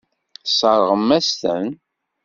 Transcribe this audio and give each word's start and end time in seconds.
Tesseṛɣem-as-ten. 0.43 1.67